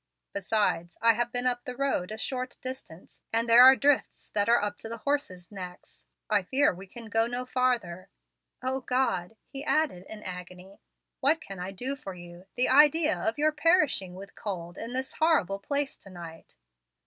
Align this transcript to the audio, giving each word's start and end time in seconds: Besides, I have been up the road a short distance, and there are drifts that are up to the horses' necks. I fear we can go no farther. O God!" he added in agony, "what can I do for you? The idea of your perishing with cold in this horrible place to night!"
Besides, 0.33 0.97
I 0.99 1.13
have 1.13 1.31
been 1.31 1.45
up 1.45 1.63
the 1.63 1.75
road 1.75 2.09
a 2.11 2.17
short 2.17 2.57
distance, 2.63 3.21
and 3.31 3.47
there 3.47 3.61
are 3.61 3.75
drifts 3.75 4.31
that 4.31 4.49
are 4.49 4.59
up 4.59 4.79
to 4.79 4.89
the 4.89 4.97
horses' 4.97 5.51
necks. 5.51 6.07
I 6.27 6.41
fear 6.41 6.73
we 6.73 6.87
can 6.87 7.05
go 7.05 7.27
no 7.27 7.45
farther. 7.45 8.09
O 8.63 8.79
God!" 8.81 9.35
he 9.45 9.63
added 9.63 10.07
in 10.09 10.23
agony, 10.23 10.79
"what 11.19 11.39
can 11.39 11.59
I 11.59 11.69
do 11.69 11.95
for 11.95 12.15
you? 12.15 12.47
The 12.55 12.67
idea 12.67 13.15
of 13.15 13.37
your 13.37 13.51
perishing 13.51 14.15
with 14.15 14.33
cold 14.33 14.75
in 14.75 14.93
this 14.93 15.13
horrible 15.17 15.59
place 15.59 15.95
to 15.97 16.09
night!" 16.09 16.55